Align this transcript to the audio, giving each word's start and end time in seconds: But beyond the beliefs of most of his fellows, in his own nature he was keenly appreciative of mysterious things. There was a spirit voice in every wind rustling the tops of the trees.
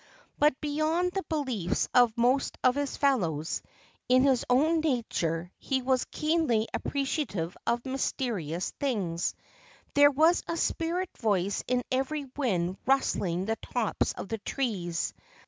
But 0.39 0.59
beyond 0.59 1.11
the 1.11 1.21
beliefs 1.29 1.87
of 1.93 2.17
most 2.17 2.57
of 2.63 2.73
his 2.73 2.97
fellows, 2.97 3.61
in 4.09 4.23
his 4.23 4.43
own 4.49 4.79
nature 4.79 5.51
he 5.59 5.83
was 5.83 6.05
keenly 6.05 6.67
appreciative 6.73 7.55
of 7.67 7.85
mysterious 7.85 8.71
things. 8.79 9.35
There 9.93 10.09
was 10.09 10.41
a 10.47 10.57
spirit 10.57 11.15
voice 11.19 11.63
in 11.67 11.83
every 11.91 12.25
wind 12.35 12.77
rustling 12.87 13.45
the 13.45 13.57
tops 13.57 14.13
of 14.13 14.27
the 14.27 14.39
trees. 14.39 15.13